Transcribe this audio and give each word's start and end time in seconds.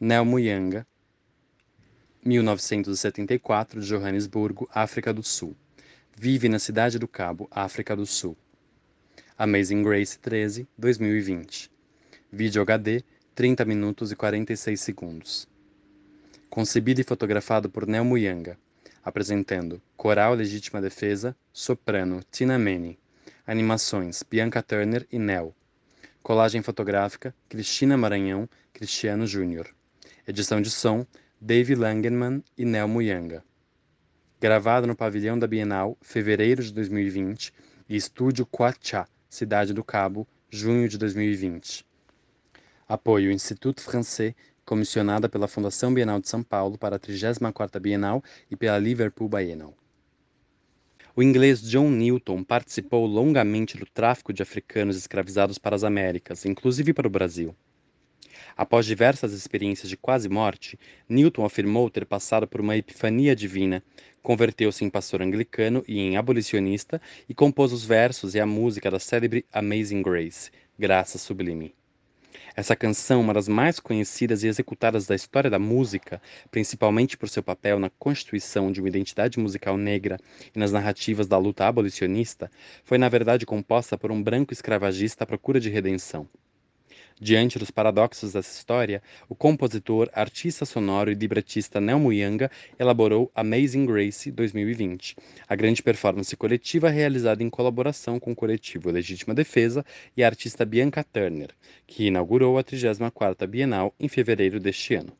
Nel 0.00 0.24
Muyanga, 0.24 0.86
1974, 2.24 3.80
Johannesburgo, 3.80 4.68
África 4.72 5.12
do 5.12 5.24
Sul. 5.24 5.56
Vive 6.16 6.48
na 6.48 6.60
Cidade 6.60 7.00
do 7.00 7.08
Cabo, 7.08 7.48
África 7.50 7.96
do 7.96 8.06
Sul. 8.06 8.36
Amazing 9.36 9.82
Grace 9.82 10.16
13, 10.20 10.68
2020. 10.78 11.68
Vídeo 12.30 12.62
HD, 12.62 13.02
30 13.34 13.64
minutos 13.64 14.12
e 14.12 14.14
46 14.14 14.80
segundos. 14.80 15.48
Concebido 16.48 17.00
e 17.00 17.04
fotografado 17.04 17.68
por 17.68 17.84
Nel 17.84 18.04
Muyanga, 18.04 18.56
apresentando 19.04 19.82
Coral 19.96 20.34
Legítima 20.34 20.80
Defesa, 20.80 21.34
Soprano 21.52 22.22
Tina 22.30 22.56
Mene, 22.56 22.96
Animações 23.44 24.22
Bianca 24.22 24.62
Turner 24.62 25.08
e 25.10 25.18
Nel. 25.18 25.52
Colagem 26.22 26.62
fotográfica 26.62 27.34
Cristina 27.48 27.96
Maranhão, 27.96 28.48
Cristiano 28.72 29.26
Júnior. 29.26 29.76
Edição 30.28 30.60
de 30.60 30.70
som 30.70 31.06
Dave 31.40 31.74
Langenman 31.74 32.44
e 32.54 32.62
Nel 32.62 32.86
Muyanga. 32.86 33.42
Gravado 34.38 34.86
no 34.86 34.94
pavilhão 34.94 35.38
da 35.38 35.46
Bienal, 35.46 35.96
fevereiro 36.02 36.62
de 36.62 36.70
2020, 36.70 37.50
e 37.88 37.96
estúdio 37.96 38.44
Quachá, 38.44 39.08
Cidade 39.26 39.72
do 39.72 39.82
Cabo, 39.82 40.28
junho 40.50 40.86
de 40.86 40.98
2020. 40.98 41.82
Apoio 42.86 43.32
Instituto 43.32 43.80
Français, 43.80 44.34
comissionada 44.66 45.30
pela 45.30 45.48
Fundação 45.48 45.94
Bienal 45.94 46.20
de 46.20 46.28
São 46.28 46.42
Paulo 46.42 46.76
para 46.76 46.96
a 46.96 47.00
34ª 47.00 47.80
Bienal 47.80 48.22
e 48.50 48.54
pela 48.54 48.78
Liverpool 48.78 49.30
Bienal. 49.30 49.72
O 51.16 51.22
inglês 51.22 51.62
John 51.62 51.88
Newton 51.88 52.44
participou 52.44 53.06
longamente 53.06 53.78
do 53.78 53.86
tráfico 53.86 54.34
de 54.34 54.42
africanos 54.42 54.94
escravizados 54.98 55.56
para 55.56 55.74
as 55.74 55.84
Américas, 55.84 56.44
inclusive 56.44 56.92
para 56.92 57.08
o 57.08 57.10
Brasil. 57.10 57.56
Após 58.58 58.84
diversas 58.84 59.32
experiências 59.32 59.88
de 59.88 59.96
quase 59.96 60.28
morte, 60.28 60.76
Newton 61.08 61.44
afirmou 61.44 61.88
ter 61.88 62.04
passado 62.04 62.44
por 62.44 62.60
uma 62.60 62.76
epifania 62.76 63.36
divina, 63.36 63.84
converteu-se 64.20 64.84
em 64.84 64.90
pastor 64.90 65.22
anglicano 65.22 65.84
e 65.86 66.00
em 66.00 66.16
abolicionista 66.16 67.00
e 67.28 67.34
compôs 67.34 67.72
os 67.72 67.84
versos 67.84 68.34
e 68.34 68.40
a 68.40 68.44
música 68.44 68.90
da 68.90 68.98
célebre 68.98 69.46
Amazing 69.52 70.02
Grace, 70.02 70.50
Graça 70.76 71.18
Sublime. 71.18 71.72
Essa 72.56 72.74
canção, 72.74 73.20
uma 73.20 73.32
das 73.32 73.46
mais 73.46 73.78
conhecidas 73.78 74.42
e 74.42 74.48
executadas 74.48 75.06
da 75.06 75.14
história 75.14 75.48
da 75.48 75.60
música, 75.60 76.20
principalmente 76.50 77.16
por 77.16 77.28
seu 77.28 77.44
papel 77.44 77.78
na 77.78 77.90
constituição 77.90 78.72
de 78.72 78.80
uma 78.80 78.88
identidade 78.88 79.38
musical 79.38 79.76
negra 79.76 80.18
e 80.52 80.58
nas 80.58 80.72
narrativas 80.72 81.28
da 81.28 81.38
luta 81.38 81.64
abolicionista, 81.64 82.50
foi 82.82 82.98
na 82.98 83.08
verdade 83.08 83.46
composta 83.46 83.96
por 83.96 84.10
um 84.10 84.20
branco 84.20 84.52
escravagista 84.52 85.22
à 85.22 85.26
procura 85.28 85.60
de 85.60 85.70
redenção. 85.70 86.28
Diante 87.20 87.58
dos 87.58 87.70
paradoxos 87.70 88.32
dessa 88.32 88.56
história, 88.56 89.02
o 89.28 89.34
compositor, 89.34 90.08
artista 90.12 90.64
sonoro 90.64 91.10
e 91.10 91.14
libretista 91.14 91.80
Nel 91.80 91.98
Muyanga 91.98 92.48
elaborou 92.78 93.28
Amazing 93.34 93.86
Grace 93.86 94.30
2020, 94.30 95.16
a 95.48 95.56
grande 95.56 95.82
performance 95.82 96.36
coletiva 96.36 96.88
realizada 96.88 97.42
em 97.42 97.50
colaboração 97.50 98.20
com 98.20 98.30
o 98.30 98.36
coletivo 98.36 98.88
Legítima 98.90 99.34
Defesa 99.34 99.84
e 100.16 100.22
a 100.22 100.28
artista 100.28 100.64
Bianca 100.64 101.02
Turner, 101.02 101.50
que 101.88 102.06
inaugurou 102.06 102.56
a 102.56 102.62
34ª 102.62 103.48
Bienal 103.48 103.92
em 103.98 104.06
fevereiro 104.06 104.60
deste 104.60 104.94
ano. 104.94 105.12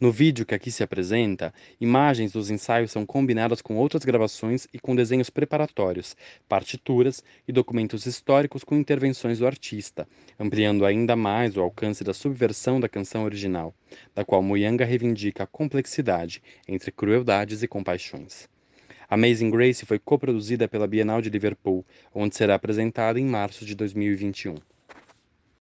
No 0.00 0.10
vídeo 0.10 0.44
que 0.44 0.54
aqui 0.54 0.72
se 0.72 0.82
apresenta, 0.82 1.54
imagens 1.80 2.32
dos 2.32 2.50
ensaios 2.50 2.90
são 2.90 3.06
combinadas 3.06 3.62
com 3.62 3.76
outras 3.76 4.04
gravações 4.04 4.66
e 4.72 4.78
com 4.78 4.94
desenhos 4.94 5.30
preparatórios, 5.30 6.16
partituras 6.48 7.22
e 7.46 7.52
documentos 7.52 8.04
históricos 8.04 8.64
com 8.64 8.76
intervenções 8.76 9.38
do 9.38 9.46
artista, 9.46 10.08
ampliando 10.38 10.84
ainda 10.84 11.14
mais 11.14 11.56
o 11.56 11.60
alcance 11.60 12.02
da 12.02 12.12
subversão 12.12 12.80
da 12.80 12.88
canção 12.88 13.24
original, 13.24 13.72
da 14.14 14.24
qual 14.24 14.42
Muyanga 14.42 14.84
reivindica 14.84 15.44
a 15.44 15.46
complexidade 15.46 16.42
entre 16.66 16.90
crueldades 16.90 17.62
e 17.62 17.68
compaixões. 17.68 18.48
Amazing 19.08 19.50
Grace 19.50 19.86
foi 19.86 20.00
coproduzida 20.00 20.66
pela 20.66 20.88
Bienal 20.88 21.22
de 21.22 21.30
Liverpool, 21.30 21.86
onde 22.12 22.34
será 22.34 22.56
apresentada 22.56 23.20
em 23.20 23.24
março 23.24 23.64
de 23.64 23.76
2021. 23.76 24.56